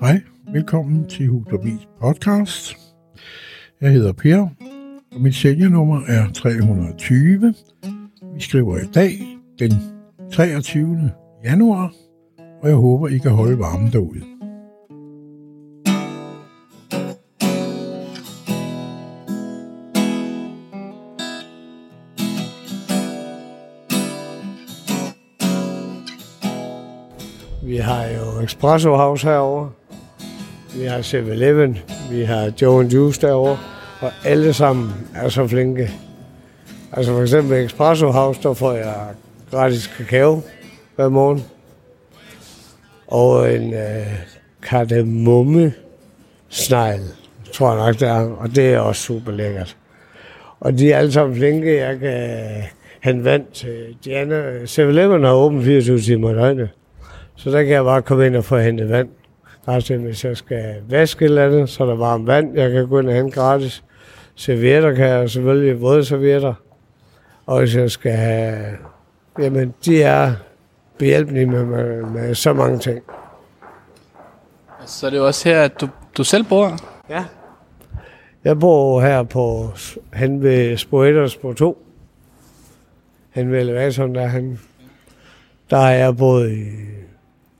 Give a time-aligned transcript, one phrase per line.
[0.00, 0.20] Hej,
[0.52, 2.76] velkommen til Hudlobis podcast.
[3.80, 4.48] Jeg hedder Per,
[5.14, 7.54] og mit sælgernummer er 320.
[8.34, 9.72] Vi skriver i dag den
[10.32, 11.10] 23.
[11.44, 11.92] januar,
[12.62, 14.22] og jeg håber, I kan holde varmen derude.
[27.62, 29.70] Vi har jo Espresso House herovre.
[30.74, 31.78] Vi har 7-Eleven.
[32.10, 33.58] Vi har Joe Juice derovre.
[34.00, 35.90] Og alle sammen er så flinke.
[36.92, 38.94] Altså for eksempel Espresso House, der får jeg
[39.50, 40.42] gratis kakao
[40.96, 41.44] hver morgen.
[43.06, 44.06] Og en øh,
[44.62, 45.72] kardemomme
[46.48, 47.00] snegl,
[47.52, 48.36] tror jeg nok det er.
[48.36, 49.76] Og det er også super lækkert.
[50.60, 51.76] Og de er alle sammen flinke.
[51.76, 52.30] Jeg kan
[53.02, 54.64] hente vand til Diana.
[54.64, 56.68] 7-Eleven har åbent 24 timer i døgnet.
[57.36, 59.08] Så der kan jeg bare komme ind og få hentet vand.
[59.66, 62.54] Altså, hvis jeg skal vaske et eller andet, så er der varmt vand.
[62.54, 63.84] Jeg kan gå ind og hente gratis.
[64.34, 66.54] Servietter kan jeg selvfølgelig, våde servietter.
[67.46, 68.76] Og hvis jeg skal have...
[69.38, 70.32] Jamen, de er
[70.98, 73.02] behjælpelige med, med, med så mange ting.
[74.86, 76.78] Så det er jo også her, at du, du selv bor.
[77.10, 77.24] Ja.
[78.44, 79.70] Jeg bor her på,
[80.14, 81.86] hen ved Spoeters på 2.
[83.30, 84.58] Hen ved elevatoren, der han.
[85.70, 86.64] Der er jeg boet i,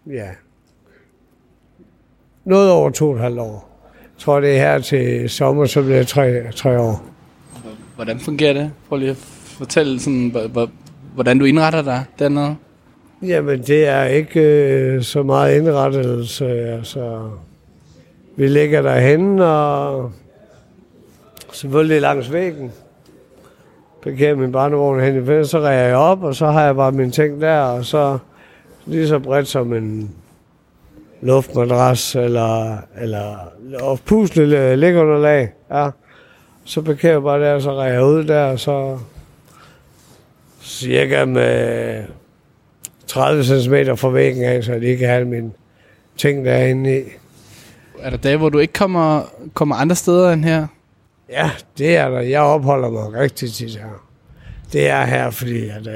[0.06, 0.28] ja,
[2.44, 3.68] noget over to og et halvt år.
[3.94, 7.04] Jeg tror, det er her til sommer, så bliver det tre, tre år.
[7.94, 8.70] Hvordan fungerer det?
[8.88, 9.16] Prøv lige at
[9.58, 10.70] fortælle, sådan, hvor- hvor-
[11.14, 12.56] hvordan du indretter dig dernede.
[13.22, 16.46] Jamen, det er ikke øh, så meget indrettelse.
[16.48, 17.28] Altså,
[18.36, 20.12] vi ligger derhen og
[21.52, 22.72] selvfølgelig langs væggen.
[24.02, 27.10] Parkerer min barnevogn hen i fælde, så jeg op, og så har jeg bare mine
[27.10, 28.18] ting der, og så
[28.86, 30.10] lige så bredt som en
[31.22, 33.36] luftmadras eller, eller
[33.80, 35.48] og pusle lægunderlag.
[35.70, 35.90] Ja.
[36.64, 38.98] Så parkerer jeg bare der, og så ræger jeg ud der, og så
[40.62, 42.04] cirka med
[43.06, 45.50] 30 cm fra væggen af, så de ikke kan have mine
[46.16, 47.02] ting derinde i.
[47.98, 49.22] Er der dage, hvor du ikke kommer,
[49.54, 50.66] kommer andre steder end her?
[51.30, 52.20] Ja, det er der.
[52.20, 54.06] Jeg opholder mig rigtig tit her.
[54.72, 55.92] Det er her, fordi at uh,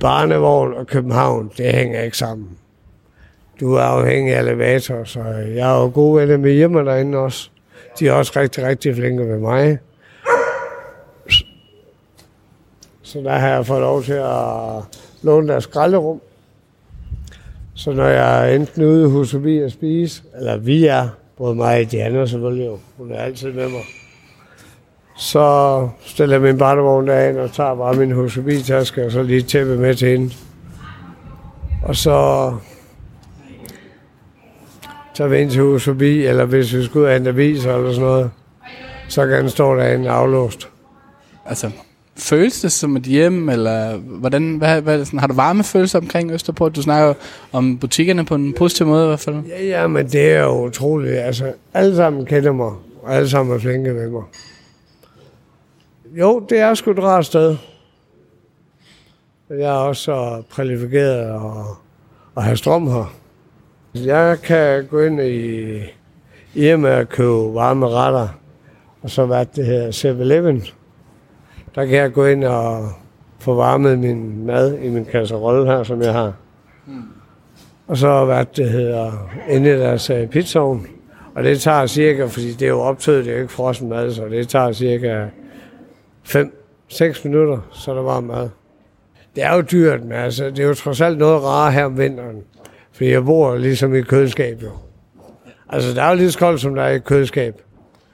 [0.00, 2.48] Barnevogn og København, det hænger ikke sammen.
[3.60, 5.20] Du er afhængig af elevator, så
[5.54, 7.50] jeg er jo god venner med hjemme derinde også.
[7.98, 9.78] De er også rigtig, rigtig flinke med mig.
[13.02, 14.82] Så der har jeg fået lov til at
[15.22, 16.20] låne deres skralderum.
[17.74, 21.80] Så når jeg er enten ude hos vi at spise, eller vi er, både mig
[21.80, 23.82] og Diana selvfølgelig jo, hun er altid med mig,
[25.16, 29.76] så stiller jeg min barnevogn derind og tager bare min HSB-taske og så lige tæppe
[29.76, 30.34] med til hende.
[31.82, 32.52] Og så
[35.26, 38.30] vi ind til HSB, eller hvis vi skal ud en aviser eller sådan noget,
[39.08, 40.68] så kan den stå derinde aflåst.
[41.46, 41.70] Altså,
[42.16, 46.32] føles det som et hjem, eller hvordan, hvad, hvad, sådan, har du varme følelser omkring
[46.32, 46.76] Østerport?
[46.76, 47.14] Du snakker
[47.52, 49.36] om butikkerne på en positiv måde i hvert fald.
[49.48, 51.14] Ja, ja, men det er jo utroligt.
[51.14, 54.22] Altså, alle sammen kender mig, og alle sammen er flinke med mig.
[56.18, 57.56] Jo, det er sgu et rart sted.
[59.50, 61.40] Jeg er også så privilegeret at,
[62.36, 63.19] at have strøm her.
[63.94, 65.78] Jeg kan gå ind i
[66.54, 68.28] Irma og købe varme retter,
[69.02, 70.64] og så hvad det her 7-Eleven.
[71.74, 72.88] Der kan jeg gå ind og
[73.38, 76.32] få varmet min mad i min kasserolle her, som jeg har.
[77.86, 80.86] Og så hvad det hedder, inde i deres øh, pizzaovn.
[81.34, 84.12] Og det tager cirka, fordi det er jo optøjet, det er jo ikke frossen mad,
[84.12, 85.26] så det tager cirka
[86.28, 88.48] 5-6 minutter, så er der varm mad.
[89.36, 91.98] Det er jo dyrt, men altså, det er jo trods alt noget rare her om
[91.98, 92.42] vinteren.
[93.00, 94.70] For jeg bor ligesom i køleskab jo.
[95.68, 97.62] Altså, der er jo lige så koldt, som der er i køleskab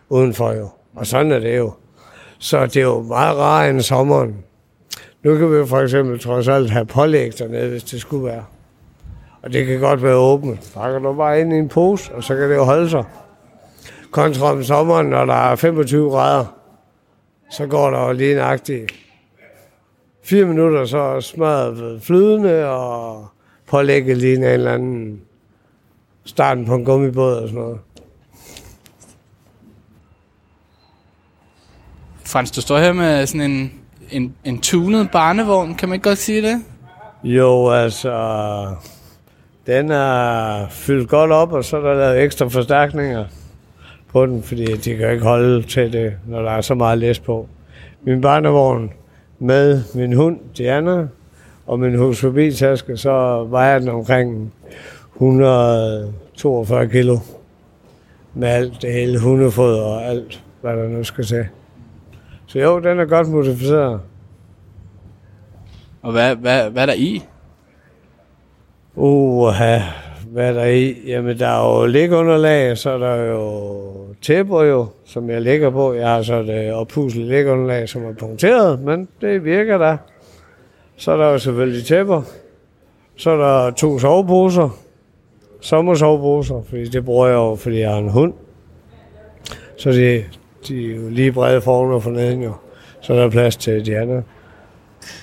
[0.09, 0.69] udenfor jo.
[0.95, 1.73] Og sådan er det jo.
[2.39, 4.37] Så det er jo meget rarere end sommeren.
[5.23, 8.45] Nu kan vi for eksempel trods alt have pålæg dernede, hvis det skulle være.
[9.43, 10.71] Og det kan godt være åbent.
[10.75, 13.05] Pakker du bare ind i en pose, og så kan det jo holde sig.
[14.11, 16.45] Kontra om sommeren, når der er 25 grader,
[17.51, 18.93] så går der jo lige nøjagtigt
[20.25, 23.27] fire minutter, så er smadret flydende, og
[23.67, 25.21] pålægget lige en eller anden
[26.25, 27.79] starten på en gummibåd og sådan noget.
[32.25, 33.73] Frans, du står her med sådan en,
[34.11, 36.63] en, en tunet barnevogn, kan man ikke godt sige det?
[37.25, 38.13] Jo, altså,
[39.67, 43.25] den er fyldt godt op, og så er der lavet ekstra forstærkninger
[44.09, 47.19] på den, fordi de kan ikke holde til det, når der er så meget læs
[47.19, 47.49] på.
[48.03, 48.93] Min barnevogn
[49.39, 51.09] med min hund, Diana,
[51.67, 54.53] og min hus forbi taske, så vejer den omkring
[55.15, 57.19] 142 kilo.
[58.35, 61.47] med alt det hele, hundefod og alt, hvad der nu skal til.
[62.47, 64.01] Så jo, den er godt modificeret.
[66.03, 67.23] Og hvad, hvad, hvad er der i?
[68.95, 69.79] Uha,
[70.33, 70.97] hvad er der i?
[71.07, 73.93] Jamen, der er jo liggeunderlag, så er der jo
[74.23, 75.93] tæpper jo, som jeg ligger på.
[75.95, 79.97] Jeg har så et oppuslet liggeunderlag, som er punkteret, men det virker der.
[80.97, 82.23] Så er der jo selvfølgelig tæpper.
[83.17, 84.69] Så er der to soveposer.
[85.61, 88.33] Sommersoveposer, fordi det bruger jeg jo, fordi jeg har en hund.
[89.77, 90.25] Så de,
[90.69, 92.53] de er jo lige brede foran og forneden jo.
[93.01, 94.23] Så der plads til de andre.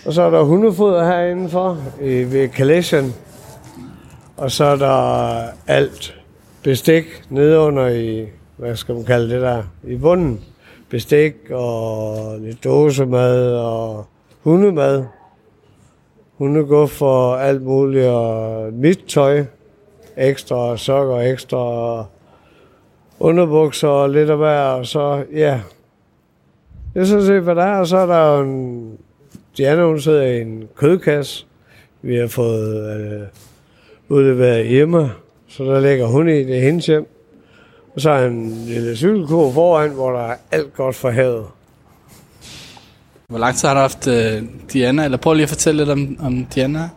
[0.05, 3.13] Og så er der hundefoder herinde for i, ved kalæsjen.
[4.37, 6.15] Og så er der alt
[6.63, 8.25] bestik nedunder i,
[8.57, 10.41] hvad skal man kalde det der, i bunden.
[10.89, 14.05] Bestik og lidt dåsemad og
[14.41, 15.03] hundemad.
[16.43, 19.43] Hun er gået for alt muligt og nyt tøj.
[20.17, 22.05] Ekstra sokker, ekstra
[23.19, 24.59] underbukser og lidt af hver.
[24.59, 25.61] Og så, ja,
[26.93, 27.79] det er sådan set, hvad der er.
[27.79, 28.97] Og så er der en,
[29.57, 31.45] Diana, hun sidder i en kødkasse.
[32.01, 33.21] Vi har fået øh,
[34.09, 35.11] udleveret hjemme,
[35.47, 37.07] så der ligger hun i, det hendes hjem.
[37.95, 41.45] Og så er en lille cykelkur foran, hvor der er alt godt for havet.
[43.27, 45.05] Hvor lang tid har du haft uh, Diana?
[45.05, 46.89] Eller prøv lige at fortælle lidt om, om Diana.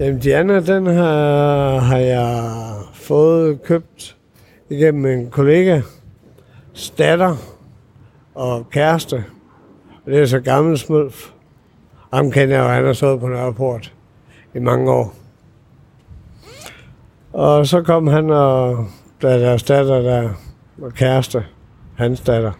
[0.00, 2.52] Jamen, Diana, den har, har jeg
[2.94, 4.16] fået købt
[4.70, 5.80] igennem en kollega,
[6.98, 7.36] datter
[8.34, 9.24] og kæreste.
[10.04, 11.30] Og det er så gammel smølf.
[12.12, 13.92] Ham kender jeg jo, han har stået på Nørreport
[14.54, 15.14] i mange år.
[17.32, 18.86] Og så kom han og
[19.22, 20.28] da deres datter der
[20.76, 21.44] var kæreste,
[21.96, 22.52] hans datter,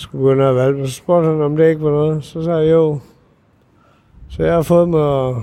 [0.00, 2.24] skulle begynde at valpe, så spurgte han, om det ikke var noget.
[2.24, 2.98] Så sagde jeg jo.
[4.28, 5.34] Så jeg har fået mig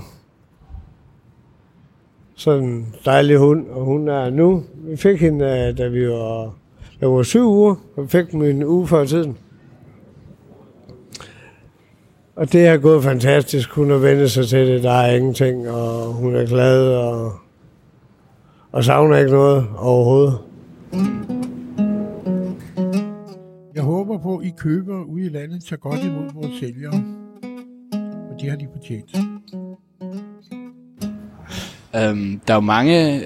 [2.36, 4.63] sådan en dejlig hund, og hun er nu.
[4.75, 6.54] Vi fik hende, øh, da vi var,
[7.01, 9.38] da var syv uger, og vi fik dem en uge før tiden.
[12.36, 13.69] Og det har gået fantastisk.
[13.69, 14.83] Hun har vendt sig til det.
[14.83, 17.31] Der er ingenting, og hun er glad, og,
[18.71, 20.38] og savner ikke noget overhovedet.
[20.94, 21.37] Mm
[24.39, 27.04] at I køber ude i landet tager godt imod vores sælgere.
[28.30, 29.16] Og det har de fortjent.
[31.94, 33.22] Um, der er jo mange,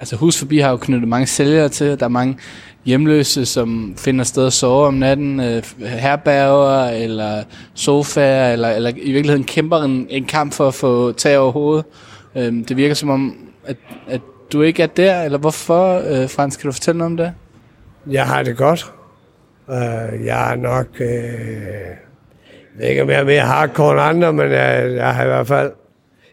[0.00, 2.38] altså Hus Forbi har jo knyttet mange sælgere til, der er mange
[2.84, 7.42] hjemløse, som finder sted at sove om natten, øh, herberger eller
[7.74, 11.84] sofaer, eller, eller i virkeligheden kæmper en, en kamp for at få tag over hovedet.
[12.34, 13.76] Um, det virker som om, at,
[14.08, 14.20] at
[14.52, 17.32] du ikke er der, eller hvorfor, øh, Frans, kan du fortælle noget om det?
[18.10, 18.92] Jeg har det godt.
[19.68, 20.86] Uh, jeg er nok...
[21.00, 25.24] Uh, jeg ved ikke, om jeg er mere hardcore end andre, men jeg, jeg har
[25.24, 25.72] i hvert fald...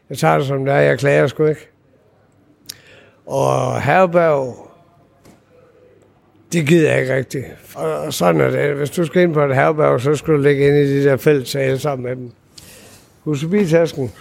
[0.09, 0.80] Jeg tager det som det er.
[0.80, 1.69] Jeg klager sgu ikke.
[3.25, 4.69] Og herberg,
[6.53, 7.45] det gider jeg ikke rigtigt.
[7.75, 8.75] Og sådan er det.
[8.75, 11.18] Hvis du skal ind på et herberg, så skal du ligge ind i de der
[11.18, 12.31] fællessale sammen med dem.
[13.24, 14.12] Husebiltasken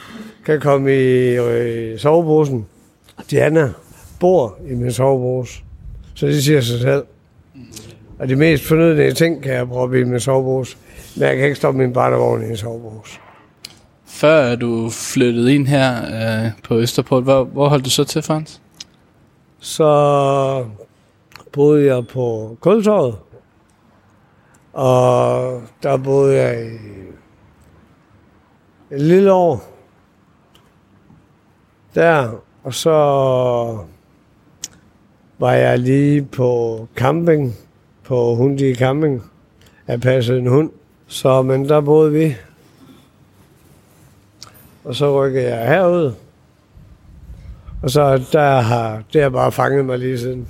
[0.47, 2.67] kan komme i, øh, i soveposen.
[3.31, 3.73] Diana
[4.21, 5.63] bor i min sovepose.
[6.15, 7.05] Så det siger sig selv.
[7.55, 7.61] Mm.
[8.23, 10.77] Og de mest fornødne ting kan jeg proppe i min sovepose.
[11.17, 13.19] Men jeg kan ikke stoppe min barnevogn i en sovepose.
[14.07, 18.61] Før du flyttede ind her øh, på Østerport, hvor, hvor holdt du så til, Frans?
[19.59, 20.67] Så
[21.53, 23.15] boede jeg på Kultorvet.
[24.73, 26.77] Og der boede jeg i
[28.91, 29.65] et lille år.
[31.95, 32.31] Der,
[32.65, 32.99] og så
[35.39, 37.55] var jeg lige på camping,
[38.05, 39.23] på Hundi Camping.
[39.89, 40.71] Jeg passede en hund,
[41.07, 42.37] så men der boede vi.
[44.85, 46.13] Og så rykkede jeg herud.
[47.83, 50.49] Og så der har det har bare fanget mig lige siden.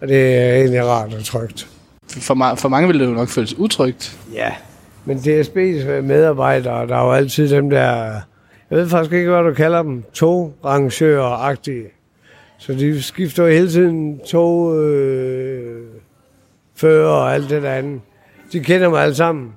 [0.00, 1.68] Og det er egentlig rart og trygt.
[2.08, 4.18] For, ma- for mange ville det jo nok føles utrygt.
[4.34, 4.52] Ja.
[5.04, 7.92] Men DSB's medarbejdere, der er jo altid dem der,
[8.70, 11.86] jeg ved faktisk ikke, hvad du kalder dem, tograngører-agtige.
[12.58, 15.86] Så de skifter hele tiden tog, øh,
[16.80, 18.00] fører og alt det der andet.
[18.52, 19.52] De kender mig alle sammen.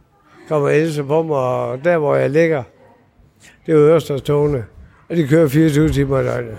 [0.47, 2.63] Kommer og hilser på mig, og der hvor jeg ligger,
[3.65, 4.65] det er jo Ørstadstogene.
[5.09, 6.57] Og de kører 24 timer i døgnet.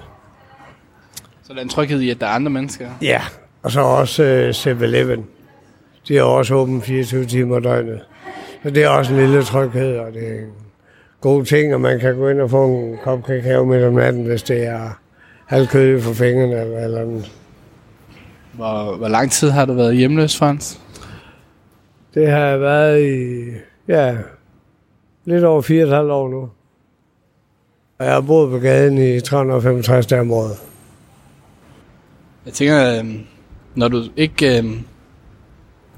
[1.42, 2.88] Så der er en tryghed i, at der er andre mennesker.
[3.02, 3.23] Ja,
[3.62, 5.26] og så også øh, 7-Eleven.
[6.09, 8.00] De er også åbent 24 timer i døgnet.
[8.62, 10.52] Så det er også en lille tryghed, og det er en
[11.21, 14.25] god ting, og man kan gå ind og få en kop kakao midt om natten,
[14.25, 14.90] hvis det er
[15.47, 17.33] halvkød for fingrene eller, eller andet.
[18.56, 20.80] Hvor, hvor lang tid har du været hjemløs, Frans?
[22.14, 23.50] Det har jeg været i,
[23.88, 24.16] ja,
[25.25, 26.49] lidt over 4,5 år nu.
[27.99, 30.56] Og jeg har boet på gaden i 365 dage om året.
[32.46, 33.04] Jeg tænker, øh,
[33.75, 34.58] når du ikke...
[34.58, 34.64] Øh,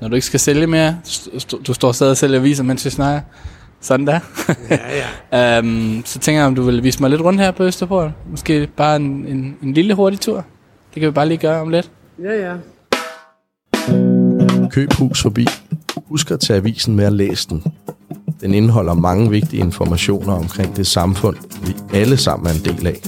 [0.00, 0.98] når du ikke skal sælge mere,
[1.66, 3.20] du står stadig og sælger aviser, mens vi snakker,
[3.80, 4.20] sådan der.
[4.70, 4.78] Ja,
[5.32, 5.58] ja.
[5.60, 8.10] um, så tænker jeg, om du vil vise mig lidt rundt her på Østerport.
[8.30, 10.44] Måske bare en, en, en lille hurtig tur.
[10.94, 11.90] Det kan vi bare lige gøre om lidt.
[12.22, 12.56] Ja, ja.
[14.70, 15.46] Køb hus forbi.
[15.96, 17.64] Husk at tage avisen med og læse den.
[18.40, 23.00] Den indeholder mange vigtige informationer omkring det samfund, vi alle sammen er en del af.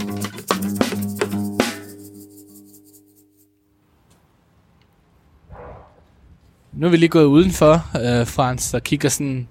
[6.72, 9.48] Nu er vi lige gået udenfor, øh, Frans, og kigger sådan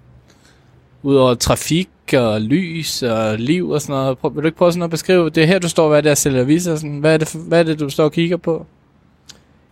[1.04, 4.18] ud over trafik og lys og liv og sådan noget.
[4.18, 6.02] Prøv, vil du ikke prøve sådan at beskrive, det er her, du står, hvad er
[6.02, 6.76] det, jeg sælger aviser?
[6.76, 8.66] Sådan, hvad, er det, hvad er det, du står og kigger på?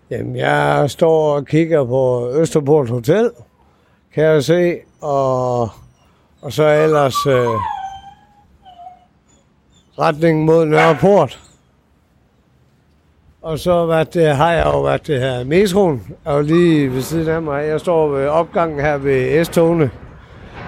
[0.09, 3.31] Jamen, jeg står og kigger på Østerport Hotel,
[4.13, 5.61] kan jeg se, og,
[6.41, 7.47] og så ellers øh,
[9.99, 11.39] retning mod Nørreport.
[13.41, 17.27] Og så hvad det, har jeg jo været det her metroen, og lige ved siden
[17.29, 17.67] af mig.
[17.67, 19.91] Jeg står ved opgangen her ved S-togene,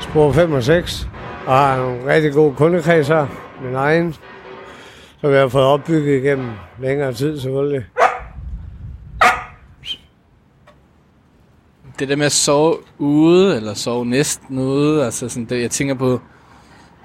[0.02, 1.08] spor 5 og 6,
[1.48, 3.28] og har en rigtig god kundekreds her,
[3.64, 4.16] min egen,
[5.22, 7.86] som jeg har fået opbygget igennem længere tid selvfølgelig.
[12.00, 15.94] Det der med at sove ude, eller sove næsten ude, altså sådan det, jeg tænker
[15.94, 16.22] på,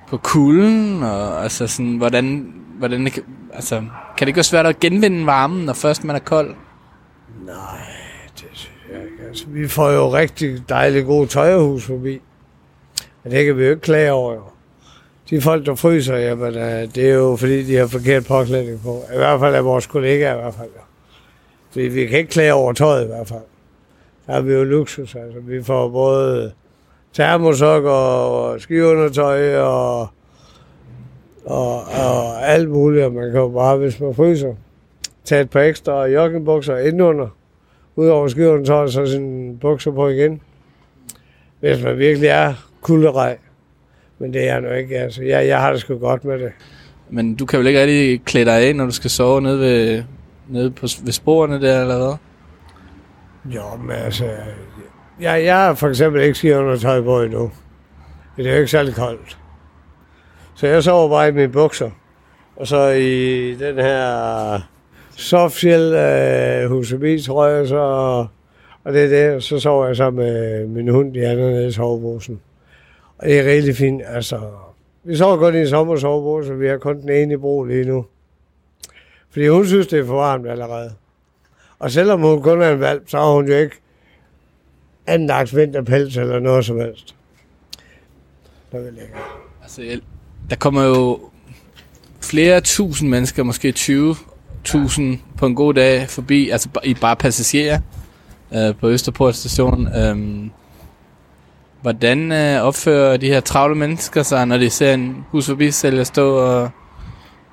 [0.08, 4.80] på kulden, og altså sådan, hvordan, hvordan det, altså, kan det ikke være svært at
[4.80, 6.54] genvinde varmen, når først man er kold?
[7.46, 7.54] Nej,
[8.34, 9.28] det synes jeg ikke.
[9.28, 12.20] Altså, vi får jo rigtig dejligt gode tøjhus forbi.
[13.24, 14.34] Og det kan vi jo ikke klage over.
[14.34, 14.42] Jo.
[15.30, 19.02] De folk, der fryser, jamen, øh, det er jo fordi, de har forkert påklædning på.
[19.14, 20.68] I hvert fald er vores kollegaer i hvert fald.
[20.76, 20.82] Jo.
[21.70, 23.42] Fordi vi kan ikke klage over tøjet i hvert fald.
[24.26, 25.14] Der har vi jo luksus.
[25.14, 26.52] Altså, vi får både
[27.12, 30.00] termosok og skiundertøj og,
[31.44, 33.04] og, og alt muligt.
[33.04, 34.54] Og man kan jo bare, hvis man fryser,
[35.24, 37.28] tage et par ekstra joggingbukser indenunder,
[37.96, 40.40] udover skiundertøj, så sine bukser på igen.
[41.60, 43.38] Hvis man virkelig er kulderej.
[44.18, 44.98] Men det er jeg nu ikke.
[44.98, 46.52] Altså, jeg, jeg har det sgu godt med det.
[47.10, 50.02] Men du kan vel ikke rigtig klæde dig af, når du skal sove nede ved,
[50.48, 52.16] nede på, ved sporene der, eller hvad?
[53.44, 54.24] Jo, men altså...
[55.20, 57.50] Jeg, jeg har for eksempel ikke skiundertøj på endnu.
[58.36, 59.38] Det er jo ikke særlig koldt.
[60.54, 61.90] Så jeg sover bare i mine bukser.
[62.56, 64.60] Og så i den her
[65.16, 67.76] softshell øh, husebi, tror jeg, så...
[68.84, 71.72] Og det er det, så sover jeg så med min hund, de andre nede i
[71.72, 72.40] soveposen.
[73.18, 74.40] Og det er rigtig fint, altså...
[75.04, 78.06] Vi sover godt i en sommersovepose, vi har kun den ene i brug lige nu.
[79.30, 80.92] Fordi hun synes, det er for varmt allerede.
[81.82, 83.76] Og selvom hun kun er en valp, så har hun jo ikke
[85.06, 87.14] anlagt vinterpels eller noget som helst.
[88.72, 89.04] Der vil jeg
[89.62, 90.00] Altså,
[90.50, 91.20] der kommer jo
[92.20, 95.02] flere tusind mennesker, måske 20.000
[95.38, 97.80] på en god dag forbi, altså i bare passagerer
[98.54, 99.96] øh, på Østerport station.
[99.96, 100.50] Øhm,
[101.80, 106.04] hvordan øh, opfører de her travle mennesker sig, når de ser en hus forbi sælger
[106.04, 106.70] stå og,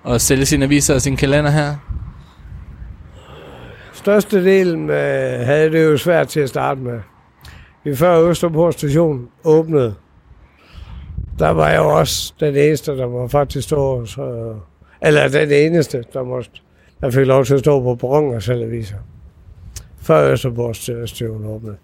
[0.03, 1.75] og sælge sine aviser og sin kalender her?
[3.99, 6.99] Størstedelen øh, havde det jo svært til at starte med.
[7.85, 9.95] I før Østerport station åbnede,
[11.39, 14.55] der var jeg jo også den eneste, der var faktisk stå, så,
[15.01, 16.49] eller den eneste, der, måtte,
[17.01, 18.95] der fik lov til at stå på perronen og sælge viser.
[20.01, 21.77] Før Østerport station åbnede.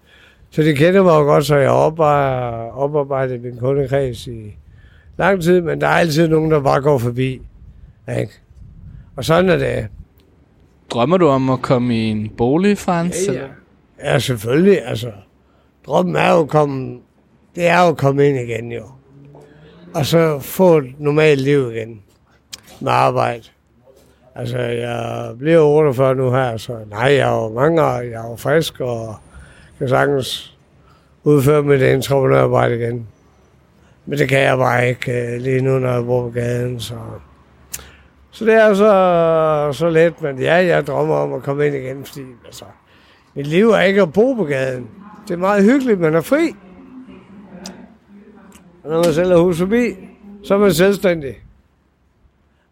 [0.50, 4.56] Så de kender mig jo godt, så jeg oparbejdede min kundekreds i
[5.18, 7.40] lang tid, men der er altid nogen, der bare går forbi.
[8.18, 8.32] Ikke?
[9.16, 9.88] Og sådan er det.
[10.90, 13.16] Drømmer du om at komme i en bolig, Frans?
[13.28, 13.46] Ja, ja.
[14.12, 14.86] ja, selvfølgelig.
[14.86, 15.12] Altså,
[15.86, 16.98] drømmen er jo at komme,
[17.54, 18.82] det er jo at komme ind igen, jo.
[19.94, 22.02] Og så få et normalt liv igen
[22.80, 23.42] med arbejde.
[24.34, 28.30] Altså, jeg bliver 48 nu her, så nej, jeg er jo mange år, jeg er
[28.30, 29.16] jo frisk og
[29.78, 30.56] kan sagtens
[31.24, 33.06] udføre mit entreprenørarbejde igen.
[34.06, 36.94] Men det kan jeg bare ikke øh, lige nu, når jeg bor på gaden, så...
[38.36, 42.04] Så det er så, så let, men ja, jeg drømmer om at komme ind igen,
[42.04, 42.64] fordi altså,
[43.34, 44.88] mit liv er ikke at bo på gaden.
[45.28, 46.54] Det er meget hyggeligt, man er fri.
[48.84, 49.94] Og når man sælger hus forbi,
[50.44, 51.34] så er man selvstændig.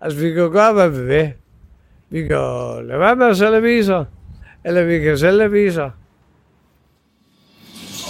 [0.00, 1.32] Altså, vi kan jo gøre, hvad vi vil.
[2.10, 4.04] Vi kan jo lade være med at sælge aviser,
[4.64, 5.90] eller vi kan sælge aviser.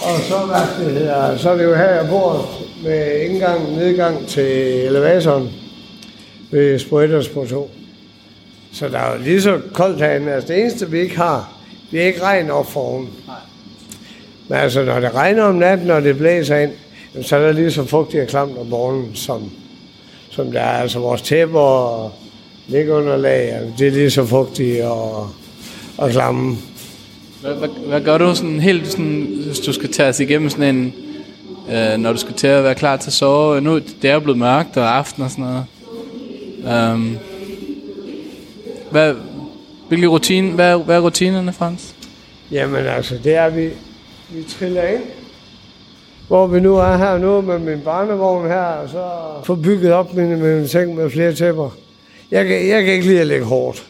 [0.03, 2.37] Og så, hvad det hedder, så er det jo her, jeg bor
[2.85, 5.64] med indgang nedgang til elevatoren
[6.55, 7.71] ved Sprøjters på to.
[8.73, 10.33] Så der er jo lige så koldt herinde.
[10.33, 11.53] Altså det eneste, vi ikke har,
[11.91, 13.09] vi er ikke regn op foran.
[14.49, 16.73] Men altså, når det regner om natten, og det blæser ind,
[17.23, 19.51] så er der lige så fugtigt og klamt om morgenen, som,
[20.31, 20.83] som der er.
[20.83, 22.13] Altså vores tæpper og
[22.67, 25.31] liggeunderlag, altså, det er lige så fugtigt og,
[25.99, 26.57] og klamme.
[27.41, 30.77] Hvad, hvad, hvad gør du sådan helt, sådan, hvis du skal tage os igennem sådan
[30.77, 30.95] en,
[31.71, 33.61] øh, når du skal til at være klar til at sove?
[33.61, 35.65] Nu det er blevet mørkt og aften og sådan noget.
[36.67, 37.19] Um,
[38.91, 39.15] hvad,
[39.89, 41.95] hvilke rutine, hvad, hvad er rutinerne, Frans?
[42.51, 43.69] Jamen altså, det er, vi,
[44.31, 45.03] vi triller ind,
[46.29, 49.05] hvor vi nu er her nu med min barnevogn her, og så
[49.45, 51.77] får bygget op min, min seng med flere tæpper.
[52.31, 53.87] Jeg kan, jeg kan ikke lide at lægge hårdt.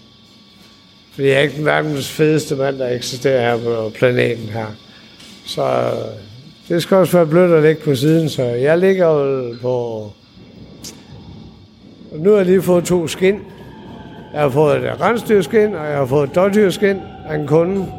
[1.15, 4.67] Fordi jeg er ikke den verdens fedeste mand, der eksisterer her på planeten her.
[5.47, 5.95] Så øh,
[6.69, 10.13] det skal også være blødt at ligge på siden, så jeg ligger jo på...
[12.15, 13.41] Nu har jeg lige fået to skin.
[14.33, 16.97] Jeg har fået et rensdyrskin, og jeg har fået et dårdyrskin
[17.29, 17.93] af en kunde.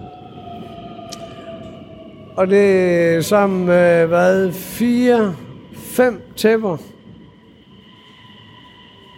[2.36, 2.66] Og det
[3.16, 5.36] er sammen med, hvad, fire,
[5.74, 6.78] fem tæpper.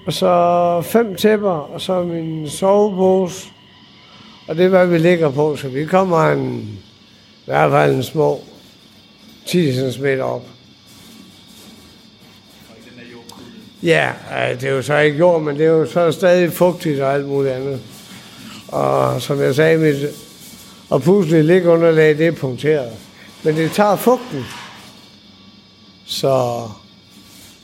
[0.06, 3.48] Og så fem tæpper, og så min sovepose.
[4.48, 6.60] Og det er, hvad vi ligger på, så vi kommer en,
[7.42, 8.40] i hvert fald en små
[9.46, 10.57] 10 cm op.
[13.84, 14.12] Ja,
[14.62, 17.26] det er jo så ikke jord, men det er jo så stadig fugtigt og alt
[17.28, 17.82] muligt andet.
[18.68, 19.96] Og som jeg sagde, mit
[20.90, 22.92] og pusle liggeunderlag, det er punkteret.
[23.44, 24.46] Men det tager fugten.
[26.06, 26.62] Så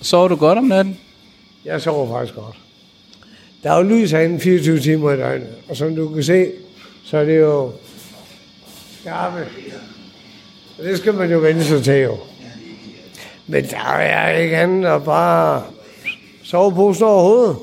[0.02, 1.00] Sover du godt om natten?
[1.66, 2.56] jeg sover faktisk godt.
[3.64, 6.52] Der er jo lys herinde 24 timer i døgnet, og som du kan se,
[7.06, 7.72] så er det jo
[9.02, 9.48] skarpe.
[10.80, 12.18] Og det skal man jo vende sig til jo.
[13.48, 15.64] Men der er ikke andet at bare
[16.44, 17.56] sove over hovedet.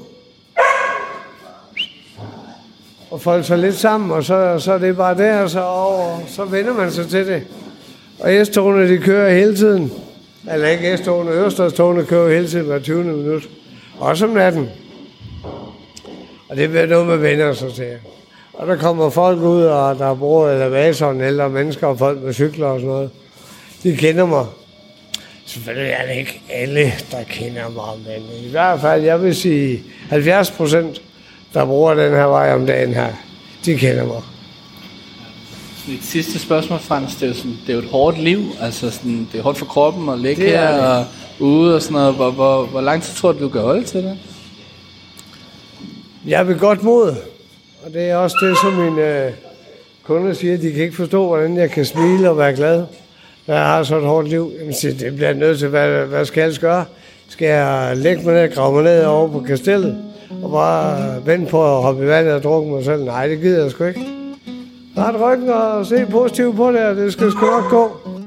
[3.11, 6.19] Og folde sig lidt sammen, og så, så er det bare der, og så, over,
[6.29, 7.43] så vender man sig til det.
[8.21, 9.93] Og S-togene, de kører hele tiden.
[10.53, 13.05] Eller ikke S-togene, Ørestadstogene kører hele tiden hver 20.
[13.05, 13.49] minut.
[13.99, 14.69] Også om natten.
[16.49, 17.93] Og det bliver noget med venner sig til.
[18.53, 22.67] Og der kommer folk ud, og der bruger elevatoren, ældre mennesker og folk med cykler
[22.67, 23.11] og sådan noget.
[23.83, 24.47] De kender mig.
[25.53, 29.83] Selvfølgelig er det ikke alle, der kender mig, men i hvert fald, jeg vil sige
[30.11, 31.03] 70 procent,
[31.55, 33.13] der bruger den her vej om dagen her,
[33.65, 34.23] de kender mig.
[35.89, 37.15] Et sidste spørgsmål, Frans.
[37.15, 38.45] Det er jo, sådan, det er jo et hårdt liv.
[38.61, 41.05] Altså, sådan, det er hårdt for kroppen at ligge Det er her og
[41.39, 42.15] ude og sådan noget.
[42.15, 44.19] Hvor, hvor, hvor lang tid tror du, du kan holde til det?
[46.27, 47.17] Jeg vil godt mod,
[47.85, 49.33] og det er også det, som mine øh,
[50.03, 52.87] kunder siger, de kan ikke forstå, hvordan jeg kan smile og være glad,
[53.47, 54.53] når jeg har så et hårdt liv.
[54.59, 56.85] Jamen, siger, det bliver nødt til, hvad, hvad skal jeg gøre?
[57.29, 59.99] Skal jeg lægge mig ned og grave mig ned over på kastellet,
[60.43, 63.05] og bare vente på at hoppe i vandet og drukke mig selv?
[63.05, 64.07] Nej, det gider jeg sgu ikke.
[64.99, 68.20] Ret ryggen og se positivt på det, og det skal sgu nok gå.